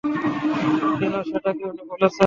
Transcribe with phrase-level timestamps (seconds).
[0.99, 2.19] কেন সেটা কি উনি বলেছেন?